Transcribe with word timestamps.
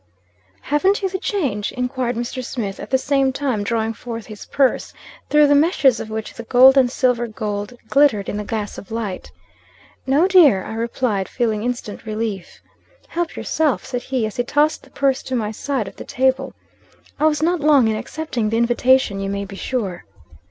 "Hav'nt 0.61 1.03
you 1.03 1.09
the 1.09 1.19
change?" 1.19 1.71
enquired 1.73 2.15
Mr. 2.15 2.43
Smith, 2.43 2.79
at 2.79 2.89
the 2.89 2.97
same 2.97 3.31
time 3.31 3.63
drawing 3.63 3.93
forth 3.93 4.25
his 4.25 4.47
purse, 4.47 4.93
through 5.29 5.45
the 5.45 5.53
meshes 5.53 5.99
of 5.99 6.09
which 6.09 6.33
the 6.33 6.41
gold 6.45 6.75
and 6.75 6.89
silver 6.89 7.27
coin 7.27 7.67
glittered 7.87 8.27
in 8.27 8.37
the 8.37 8.43
gas 8.43 8.79
light. 8.89 9.31
"No 10.07 10.27
dear," 10.27 10.63
I 10.63 10.73
replied, 10.73 11.29
feeling 11.29 11.61
instant 11.61 12.07
relief. 12.07 12.63
"Help 13.09 13.35
yourself;" 13.35 13.85
said 13.85 14.01
he, 14.01 14.25
as 14.25 14.37
he 14.37 14.43
tossed 14.43 14.81
the 14.81 14.89
purse 14.89 15.21
to 15.21 15.35
my 15.35 15.51
side 15.51 15.87
of 15.87 15.97
the 15.97 16.03
table. 16.03 16.55
I 17.19 17.25
was 17.27 17.43
not 17.43 17.59
long 17.59 17.87
in 17.87 17.95
accepting 17.95 18.49
the 18.49 18.57
invitation 18.57 19.19
you 19.19 19.29
may 19.29 19.45
be 19.45 19.55
sure. 19.55 20.05